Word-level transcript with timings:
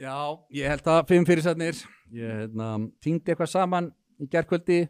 Já, 0.00 0.16
ég 0.56 0.70
held 0.72 0.86
að 0.88 1.00
fimm 1.10 1.26
fyrirsætnir. 1.28 1.80
Ég 2.16 2.36
hérna, 2.42 2.72
týndi 3.04 3.32
eitthvað 3.34 3.50
saman 3.52 3.90
í 4.20 4.28
gerðkvöldi 4.32 4.82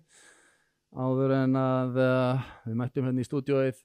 áður 0.94 1.34
en 1.34 1.56
að 1.58 1.98
uh, 1.98 2.50
við 2.66 2.76
mættum 2.78 3.08
hérna 3.08 3.22
í 3.22 3.26
stúdióið 3.26 3.80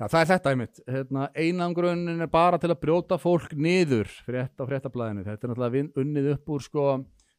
Já, 0.00 0.06
það 0.08 0.20
er 0.20 0.28
þetta 0.30 0.52
einmitt. 0.54 0.78
Hérna, 0.88 1.24
einangrunin 1.36 2.24
er 2.24 2.28
bara 2.32 2.56
til 2.60 2.70
að 2.72 2.78
brjóta 2.80 3.18
fólk 3.20 3.50
niður 3.52 4.08
frétt 4.24 4.56
á 4.56 4.64
fréttablaðinu. 4.64 5.26
Þetta 5.26 5.44
er 5.44 5.50
náttúrulega 5.50 6.00
unnið 6.00 6.28
upp 6.32 6.52
úr 6.54 6.64
sko, 6.64 6.84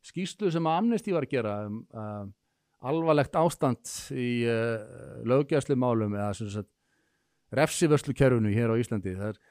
skýslu 0.05 0.51
sem 0.53 0.69
Amnesty 0.69 1.15
var 1.15 1.25
að 1.25 1.33
gera 1.33 1.55
um, 1.65 1.79
uh, 1.89 2.27
alvarlegt 2.85 3.39
ástand 3.41 3.95
í 4.13 4.43
uh, 4.45 4.77
löggjæslumálum 5.25 6.13
eða 6.19 6.35
sem 6.37 6.51
sagt 6.53 6.69
refsivörslukerfinu 7.57 8.53
hér 8.53 8.75
á 8.77 8.77
Íslandi. 8.77 9.15
Það 9.17 9.33
er 9.33 9.41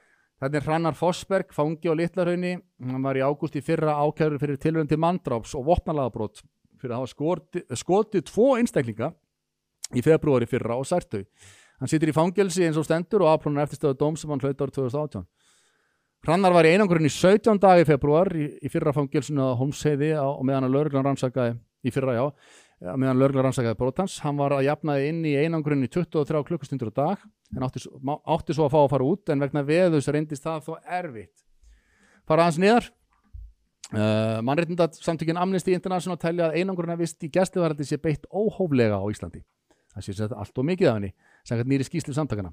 Er 0.41 0.63
Hrannar 0.65 0.97
Fossberg, 0.97 1.51
fangi 1.53 1.91
á 1.91 1.93
Littlarhaunni. 1.93 2.55
Hann 2.81 3.03
var 3.05 3.19
í 3.19 3.21
ágúst 3.21 3.59
í 3.59 3.61
fyrra 3.61 3.99
ákjörður 4.01 4.41
fyrir 4.41 4.61
tilvægum 4.61 4.89
til 4.89 4.99
manndráps 5.03 5.53
og 5.59 5.67
vopnalagabrót 5.67 6.41
fyrir 6.81 6.95
að 6.95 7.03
hafa 7.03 7.11
skotið, 7.12 7.65
skotið 7.77 8.25
tvo 8.31 8.47
einstaklinga 8.57 9.11
í 9.93 10.01
februari 10.01 10.48
fyrra 10.48 10.79
og 10.81 10.89
særtau. 10.89 11.27
Hann 11.81 11.93
situr 11.93 12.09
í 12.09 12.17
fangelsi 12.17 12.65
eins 12.65 12.79
og 12.81 12.87
stendur 12.89 13.27
og 13.27 13.34
afplónar 13.34 13.69
eftirstöðu 13.69 13.98
dóm 14.01 14.17
sem 14.17 14.33
hann 14.33 14.41
hlaut 14.41 14.65
árið 14.65 14.79
2018. 14.79 15.29
Hrannar 16.25 16.57
var 16.57 16.69
í 16.69 16.73
einangurinn 16.73 17.09
í 17.09 17.12
17 17.12 17.61
dagi 17.61 17.84
februar 17.89 18.33
í, 18.33 18.48
í 18.65 18.73
fyrra 18.73 18.97
fangelsinu 18.97 19.45
á 19.45 19.59
Holmsheiði 19.61 20.11
á, 20.17 20.25
og 20.25 20.45
meðan 20.48 20.70
að 20.70 20.75
lögreglan 20.79 21.07
rannsakaði 21.09 21.59
í 21.84 21.93
fyrra 21.93 22.17
já, 22.17 22.25
ja, 22.80 22.95
meðan 22.97 23.20
lögreglan 23.20 23.48
rannsakaði 23.48 23.79
brotans. 23.79 24.16
Hann 24.25 24.39
var 24.41 24.55
að 24.57 24.66
jafnaði 24.69 25.11
inn 25.12 25.20
í 25.29 25.37
einangurinn 25.41 25.84
í 25.84 25.91
23 25.93 26.43
klukkustundur 26.48 26.93
á 26.93 26.95
dag 27.01 27.29
en 27.56 27.66
átti, 27.66 27.83
átti 28.25 28.56
svo 28.56 28.66
að 28.66 28.75
fá 28.75 28.80
að 28.80 28.91
fara 28.95 29.11
út 29.11 29.33
en 29.33 29.45
vegna 29.45 29.66
veðus 29.66 30.09
reyndist 30.09 30.47
það 30.47 30.66
þó 30.69 30.73
erfitt. 31.01 31.45
Fara 32.29 32.47
aðeins 32.47 32.61
niðar. 32.62 32.91
Uh, 33.91 34.39
mannréttinda 34.47 34.87
samtökin 34.95 35.39
Amnesty 35.41 35.75
International 35.75 36.19
telja 36.20 36.47
að 36.47 36.61
einangurinn 36.61 36.95
að 36.95 37.01
vist 37.03 37.25
í 37.27 37.31
gæsluvaraldi 37.34 37.89
sé 37.89 37.98
beitt 37.98 38.28
óhóflega 38.31 39.01
á 39.03 39.06
Íslandi. 39.11 39.42
Það 39.91 40.05
sé 40.06 40.14
sett 40.14 40.34
allt 40.36 40.61
og 40.62 40.69
mikið 40.69 40.91
af 40.92 41.01
henni 41.01 41.11
samkvæmt 41.48 41.73
nýri 41.73 41.86
skýslu 41.89 42.14
samtakana 42.14 42.53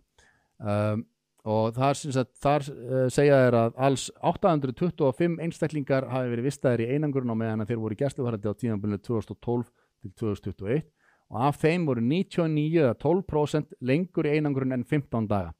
um, 0.58 1.04
og 1.48 1.76
þar, 1.76 2.00
sem 2.00 2.16
sagt, 2.16 2.32
þar 2.42 2.66
uh, 2.72 3.04
segja 3.14 3.38
þeir 3.44 3.58
að 3.60 3.78
alls 3.88 4.08
825 4.26 5.38
einstaklingar 5.46 6.10
hafi 6.10 6.32
verið 6.34 6.50
vistaðir 6.50 6.88
í 6.88 6.90
einangurinn 6.96 7.36
á 7.38 7.38
meðan 7.38 7.62
að 7.62 7.70
þeir 7.70 7.84
voru 7.84 7.98
í 7.98 8.02
gæsluvaraldi 8.02 8.50
á 8.50 8.60
tíðanbyrnu 8.64 9.00
2012 9.06 9.70
til 10.02 10.14
2021 10.14 10.84
og 11.28 11.48
af 11.50 11.58
þeim 11.60 11.88
voru 11.90 12.04
99 12.04 12.78
eða 12.80 12.94
12% 13.02 13.74
lengur 13.84 14.28
í 14.28 14.38
einangurinn 14.38 14.78
en 14.78 14.86
15 14.88 15.28
daga. 15.28 15.52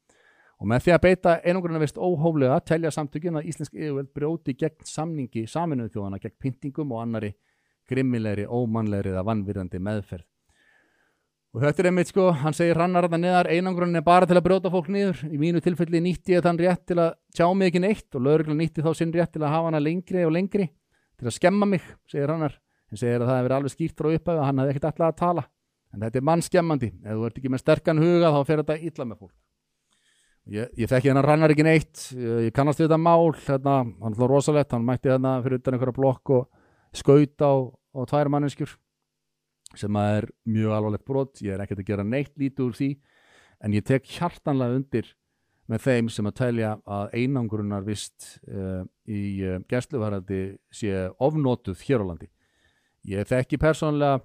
Og 0.58 0.66
með 0.66 0.86
því 0.86 0.94
að 0.94 1.02
beita 1.04 1.34
einangurinn 1.44 1.78
að 1.78 1.84
vist 1.84 2.00
óhóflega 2.00 2.56
telja 2.66 2.90
samtökin 2.94 3.38
að 3.38 3.50
Íslensk 3.52 3.76
yfirveld 3.76 4.08
brjóti 4.16 4.56
gegn 4.58 4.88
samningi 4.88 5.44
saminuðu 5.46 5.92
þjóðana 5.94 6.22
gegn 6.22 6.34
pyntingum 6.40 6.94
og 6.96 7.04
annari 7.04 7.34
grimmilegri, 7.88 8.48
ómannlegri 8.48 9.12
eða 9.12 9.26
vannvirðandi 9.28 9.80
meðferð. 9.84 10.26
Og 11.56 11.62
þetta 11.64 11.80
er 11.80 11.88
einmitt 11.88 12.10
sko, 12.10 12.26
hann 12.42 12.56
segir 12.56 12.76
rannar 12.76 13.06
að 13.06 13.14
það 13.14 13.22
neðar 13.22 13.48
einangurinn 13.48 13.96
er 13.96 14.04
bara 14.04 14.26
til 14.28 14.36
að 14.36 14.44
brjóta 14.44 14.72
fólk 14.72 14.90
niður. 14.92 15.22
Í 15.32 15.38
mínu 15.40 15.62
tilfelli 15.64 16.02
nýtti 16.04 16.34
ég 16.34 16.44
þann 16.44 16.60
rétt 16.60 16.84
til 16.90 16.98
að 17.00 17.14
tjá 17.34 17.46
mig 17.56 17.70
ekki 17.70 17.80
neitt 17.82 18.18
og 18.18 18.24
lögreglan 18.26 18.60
nýtti 18.60 18.84
þá 18.84 18.90
sinn 18.98 19.14
rétt 19.14 19.32
til 19.32 19.44
að 19.46 19.54
hafa 19.54 19.70
hana 19.70 19.80
lengri 19.80 20.26
og 20.28 20.34
lengri 20.36 20.68
til 21.18 21.30
að 21.30 21.36
skemma 21.38 21.70
mig, 21.70 21.86
segir 22.10 22.28
rannar. 22.28 22.58
Hann 22.88 23.00
segir 23.00 23.20
að 23.20 23.28
það 23.28 23.38
hefur 23.40 23.54
alveg 23.58 23.74
skýrt 23.74 24.00
frá 24.00 24.08
upphæðu 24.14 24.40
að 24.40 24.46
hann 24.48 24.62
hefði 24.62 24.74
ekkert 24.74 24.88
alltaf 24.90 25.08
að 25.08 25.18
tala. 25.20 25.44
En 25.92 26.04
þetta 26.04 26.20
er 26.20 26.26
mannskemmandi. 26.28 26.90
Ef 27.04 27.18
þú 27.18 27.28
ert 27.28 27.38
ekki 27.40 27.52
með 27.52 27.62
sterkan 27.62 28.02
huga 28.02 28.32
þá 28.32 28.40
fer 28.48 28.62
þetta 28.62 28.78
illa 28.88 29.06
með 29.08 29.20
fólk. 29.22 29.36
Ég, 30.48 30.70
ég 30.80 30.88
þekki 30.88 31.10
hennar 31.12 31.28
rannar 31.28 31.52
ekki 31.52 31.66
neitt. 31.66 32.04
Ég, 32.16 32.48
kannast 32.56 32.80
þetta 32.80 32.96
mál. 33.00 33.34
Hérna, 33.44 33.78
hann 34.00 34.16
er 34.16 34.32
rosalegt. 34.32 34.72
Hann 34.72 34.86
mætti 34.88 35.12
hérna 35.12 35.36
fyrir 35.44 35.60
utan 35.60 35.76
einhverja 35.76 35.96
blokk 35.96 36.32
og 36.38 36.48
skaut 36.96 37.44
á, 37.44 37.52
á 37.68 38.00
tvær 38.08 38.32
manneskjur 38.32 38.72
sem 39.76 40.00
að 40.00 40.14
er 40.16 40.26
mjög 40.48 40.74
alvarlegt 40.78 41.08
brot. 41.08 41.42
Ég 41.44 41.52
er 41.52 41.64
ekkert 41.64 41.84
að 41.84 41.90
gera 41.90 42.06
neitt 42.06 42.32
lítið 42.40 42.64
úr 42.64 42.76
því 42.78 42.90
en 43.64 43.74
ég 43.76 43.84
tek 43.84 44.06
hjartanlega 44.08 44.78
undir 44.78 45.12
með 45.68 45.84
þeim 45.84 46.08
sem 46.12 46.28
að 46.30 46.36
telja 46.38 46.72
að 46.88 47.14
einangrunar 47.18 47.84
vist 47.84 48.38
uh, 48.48 48.84
í 49.04 49.20
uh, 49.44 49.58
gæsluvarandi 49.68 50.42
sé 50.72 51.08
ofnotuð 51.20 51.82
hér 51.84 52.04
á 52.04 52.08
landi. 52.08 52.30
Ég 53.08 53.28
þekki 53.28 53.56
persónlega 53.60 54.20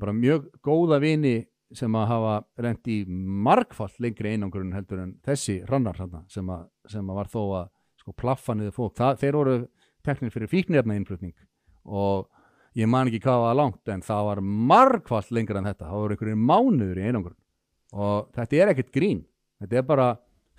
bara 0.00 0.14
mjög 0.14 0.46
góða 0.62 1.00
vini 1.02 1.40
sem 1.74 1.94
að 1.94 2.08
hafa 2.10 2.34
rent 2.62 2.88
í 2.90 3.02
margfall 3.06 3.92
lengri 4.02 4.34
einangurinn 4.34 4.74
heldur 4.74 5.02
en 5.04 5.12
þessi 5.26 5.60
rannar 5.68 5.98
sem, 6.30 6.50
að, 6.50 6.66
sem 6.90 7.10
að 7.10 7.18
var 7.20 7.30
þó 7.30 7.40
að 7.60 7.68
sko, 8.00 8.14
plaffa 8.18 8.56
niður 8.56 8.76
fólk. 8.76 8.94
Það, 8.98 9.18
þeir 9.22 9.38
voru 9.38 9.56
teknir 10.06 10.34
fyrir 10.34 10.50
fíknirna 10.50 10.96
innflutning 10.98 11.34
og 11.84 12.28
ég 12.78 12.90
man 12.90 13.10
ekki 13.10 13.22
hvað 13.24 13.44
var 13.44 13.58
langt 13.58 13.92
en 13.92 14.02
það 14.06 14.26
var 14.30 14.42
margfall 14.70 15.36
lengra 15.36 15.60
en 15.60 15.70
þetta. 15.70 15.90
Það 15.90 16.02
voru 16.04 16.16
einhverjum 16.16 16.48
mánuður 16.50 17.00
í 17.02 17.06
einangurinn 17.06 17.38
og 17.90 18.30
þetta 18.36 18.58
er 18.60 18.72
ekkert 18.74 18.92
grín. 18.94 19.22
Þetta 19.60 19.80
er 19.80 19.86
bara 19.86 20.10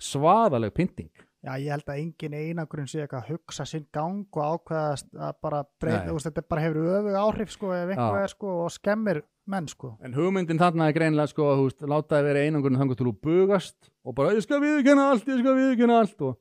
svaðaleg 0.02 0.74
pynting. 0.76 1.12
Já, 1.42 1.56
ég 1.58 1.72
held 1.74 1.88
að 1.90 1.98
engin 1.98 2.34
einangurinn 2.38 2.86
sé 2.86 3.00
eitthvað 3.02 3.24
að 3.24 3.30
hugsa 3.32 3.64
sinn 3.66 3.86
gang 3.90 4.36
og 4.38 4.60
ákveðast 4.60 5.08
að 5.16 5.32
bara 5.42 5.64
breyta, 5.82 6.12
veist, 6.14 6.28
þetta 6.28 6.44
bara 6.52 6.62
hefur 6.62 6.92
öfug 7.00 7.18
áhrif 7.18 7.50
sko 7.50 7.72
er 7.74 8.30
sko 8.30 8.52
og 8.62 8.70
skemmir 8.70 9.24
menn 9.50 9.66
sko. 9.66 9.90
En 10.06 10.14
hugmyndin 10.14 10.60
þarna 10.60 10.86
er 10.86 10.94
greinilega 10.94 11.32
sko 11.32 11.48
að 11.50 11.58
þú 11.58 11.66
veist, 11.66 11.82
láta 11.90 12.14
það 12.14 12.28
vera 12.28 12.46
einangurinn 12.46 12.78
þangur 12.78 13.00
til 13.00 13.08
þú 13.08 13.14
bugast 13.26 13.90
og 14.06 14.16
bara 14.20 14.36
ég 14.36 14.46
skal 14.46 14.62
viðurkenna 14.62 15.08
allt, 15.10 15.26
ég 15.34 15.42
skal 15.42 15.58
viðurkenna 15.58 15.98
allt 16.04 16.24
og, 16.28 16.38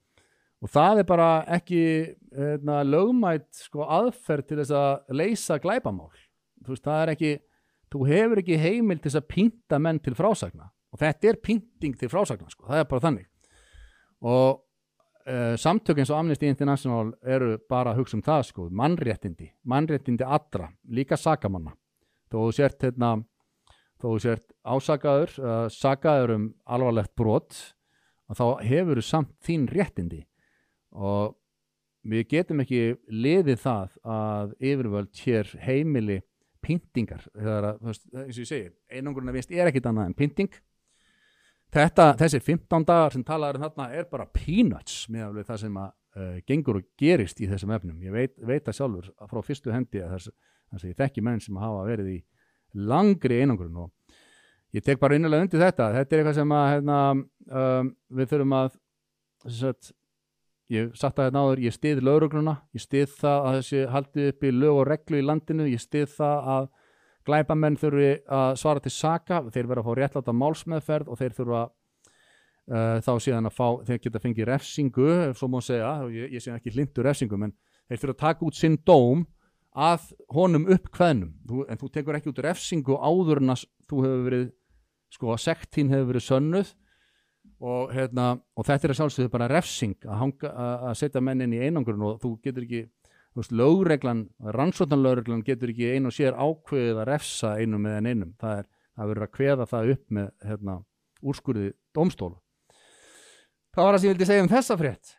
og 0.62 0.74
það 0.78 1.02
er 1.02 1.12
bara 1.16 1.30
ekki 1.58 1.84
hefna, 2.38 2.80
lögmætt 2.94 3.66
sko 3.66 3.90
aðferð 3.90 4.52
til 4.52 4.62
þess 4.62 4.80
að 4.84 5.18
leysa 5.18 5.62
glæpamál. 5.66 6.12
Þú 6.62 6.76
veist, 6.76 6.86
það 6.86 7.02
er 7.08 7.18
ekki, 7.18 7.38
þú 7.90 8.08
hefur 8.14 8.46
ekki 8.46 8.66
heimil 8.70 9.02
til 9.02 9.10
þess 9.10 9.26
að 9.26 9.32
pynta 9.34 9.82
menn 9.82 10.06
til 10.06 10.14
frásagna 10.14 10.70
og 10.94 11.02
þetta 11.02 11.34
er 11.34 11.42
pynting 11.42 11.98
til 11.98 12.10
frásagna 12.12 12.54
sko, 12.54 12.70
það 12.70 12.84
er 12.84 12.92
bara 12.94 13.10
þannig. 13.10 13.32
Og 14.22 14.62
uh, 15.52 15.58
samtök 15.60 16.00
eins 16.02 16.12
og 16.12 16.22
Amnesty 16.22 16.48
International 16.50 17.12
eru 17.22 17.58
bara 17.70 17.92
að 17.92 18.02
hugsa 18.02 18.18
um 18.18 18.24
það 18.26 18.46
sko, 18.48 18.70
mannréttindi, 18.82 19.52
mannréttindi 19.68 20.26
allra, 20.26 20.72
líka 20.88 21.20
sakamanna. 21.20 21.76
Þó 22.32 22.38
þú 22.40 22.56
sért 22.56 22.88
hérna, 22.88 23.12
þó 24.00 24.08
þú 24.08 24.16
sért 24.24 24.48
ásakaður 24.64 25.36
uh, 25.42 25.68
sakaður 25.74 26.36
um 26.38 26.50
alvarlegt 26.66 27.14
brot 27.20 27.60
og 28.32 28.40
þá 28.40 28.46
hefur 28.70 29.02
þú 29.02 29.06
samt 29.10 29.36
þín 29.44 29.68
réttindi. 29.72 30.24
Og 30.92 31.38
við 32.08 32.28
getum 32.32 32.64
ekki 32.64 32.82
liðið 33.12 33.62
það 33.62 33.96
að 34.16 34.54
yfirvöld 34.58 35.24
hér 35.26 35.56
heimili 35.62 36.22
pyntingar 36.62 37.24
þegar 37.34 37.68
að, 37.72 37.88
eins 37.90 38.38
og 38.38 38.44
ég 38.44 38.50
segi 38.50 38.70
einangurinn 38.94 39.32
að 39.32 39.40
vist 39.40 39.54
er 39.54 39.70
ekkit 39.70 39.88
annað 39.90 40.10
en 40.10 40.18
pynting 40.18 40.60
þetta, 41.72 42.08
þessi 42.20 42.42
15 42.44 42.86
dagar 42.88 43.16
sem 43.16 43.24
talaður 43.28 43.60
um 43.60 43.66
þarna 43.68 43.88
er 43.96 44.08
bara 44.12 44.28
peanuts 44.34 45.06
með 45.12 45.42
það 45.48 45.62
sem 45.64 45.80
að 45.82 45.92
uh, 45.92 46.36
gengur 46.48 46.82
og 46.82 46.90
gerist 47.00 47.42
í 47.42 47.50
þessum 47.52 47.74
efnum. 47.76 48.02
Ég 48.04 48.16
veit, 48.16 48.36
veit 48.38 48.66
það 48.68 48.78
sjálfur 48.80 49.10
frá 49.32 49.42
fyrstu 49.46 49.74
hendi 49.74 50.04
að 50.04 50.18
þess, 50.18 50.36
þess 50.74 50.84
að 50.86 50.92
ég 50.92 51.00
þekki 51.00 51.26
menn 51.28 51.42
sem 51.44 51.62
hafa 51.62 51.88
verið 51.88 52.12
í 52.18 52.20
langri 52.92 53.42
einangrun 53.42 53.82
og 53.86 54.20
ég 54.76 54.84
tek 54.86 55.00
bara 55.02 55.18
innilega 55.18 55.48
undir 55.48 55.64
þetta. 55.64 55.90
Þetta 55.98 56.16
er 56.16 56.22
eitthvað 56.22 56.38
sem 56.40 56.54
að 56.56 56.70
hérna, 56.74 57.00
um, 57.62 57.96
við 58.20 58.32
þurfum 58.32 58.56
að 58.60 58.78
sagt, 59.58 59.92
ég 60.72 60.94
satt 60.96 61.20
að 61.20 61.28
hérna 61.28 61.46
áður 61.46 61.64
ég 61.66 61.76
stið 61.76 62.04
laurugluna, 62.08 62.60
ég 62.76 62.84
stið 62.84 63.18
það 63.20 63.48
að 63.48 63.58
þessi 63.60 63.82
haldið 63.96 64.30
upp 64.32 64.46
í 64.46 64.54
lög 64.56 64.78
og 64.78 64.88
reglu 64.88 65.20
í 65.20 65.26
landinu 65.26 65.68
ég 65.72 65.84
stið 65.84 66.14
það 66.16 66.54
að 66.56 66.70
glæpamenn 67.28 67.78
þurfi 67.80 68.12
að 68.32 68.56
svara 68.62 68.84
til 68.84 68.94
saka 68.96 69.44
þeir 69.50 69.70
verða 69.70 69.84
að 69.84 69.90
fá 69.90 70.00
réttláta 70.00 70.36
málsmeðferð 70.36 71.12
og 71.12 71.20
þeir 71.20 71.36
þurfa 71.38 71.62
uh, 71.68 72.98
þá 73.04 73.12
síðan 73.26 73.50
að 73.50 73.58
fá, 73.58 73.68
þeir 73.90 74.02
geta 74.06 74.24
fengið 74.24 74.50
refsingu 74.50 75.12
ef 75.28 75.38
svo 75.40 75.52
má 75.52 75.60
segja, 75.66 75.92
og 76.06 76.16
ég, 76.16 76.34
ég 76.36 76.44
sé 76.44 76.54
ekki 76.56 76.74
hlindu 76.76 77.06
refsingu 77.06 77.40
en 77.42 77.54
þeir 77.90 78.04
þurfa 78.04 78.18
að 78.18 78.24
taka 78.26 78.48
út 78.48 78.60
sinn 78.60 78.80
dóm 78.88 79.26
að 79.72 80.10
honum 80.36 80.68
upp 80.72 80.90
kveðnum. 80.92 81.32
Þú, 81.48 81.66
en 81.72 81.80
þú 81.80 81.90
tekur 81.96 82.18
ekki 82.18 82.32
út 82.32 82.44
refsingu 82.44 82.98
áður 83.00 83.42
en 83.42 83.54
að 83.54 83.66
þú 83.88 84.04
hefur 84.06 84.24
verið 84.28 84.48
sko 85.12 85.34
að 85.34 85.44
sekt 85.46 85.76
þín 85.76 85.92
hefur 85.94 86.10
verið 86.12 86.28
sönnuð. 86.28 86.74
Og, 87.62 87.92
hérna, 87.94 88.40
og 88.58 88.66
þetta 88.66 88.88
er 88.88 88.92
að 88.92 88.98
sjálfsögðu 88.98 89.32
bara 89.36 89.48
refsing 89.52 90.08
að, 90.10 90.48
að, 90.50 90.96
setja 90.98 91.22
mennin 91.22 91.52
í 91.54 91.60
einangurinn 91.62 92.08
og 92.08 92.16
þú 92.24 92.32
getur 92.42 92.66
ekki 92.66 92.80
lögreglan, 93.52 94.26
rannsóknarlögreglan 94.44 95.44
getur 95.48 95.72
ekki 95.72 95.94
ein 95.96 96.10
og 96.10 96.16
sér 96.16 96.36
ákveðið 96.36 97.00
að 97.00 97.10
refsa 97.12 97.56
einum 97.60 97.86
með 97.86 97.98
en 98.00 98.10
einum, 98.12 98.34
það 98.42 98.58
er 98.64 98.70
það 98.92 99.12
verður 99.12 99.28
að 99.28 99.36
kveða 99.38 99.68
það 99.72 99.92
upp 99.96 100.16
með 100.18 100.30
hérna, 100.50 100.78
úrskurði 101.22 101.72
dómstóla. 101.96 102.38
Það 103.72 103.88
var 103.88 103.96
það 103.96 104.02
sem 104.02 104.10
ég 104.10 104.16
vildi 104.16 104.28
segja 104.28 104.44
um 104.44 104.52
þessa 104.52 104.78
frétt 104.82 105.16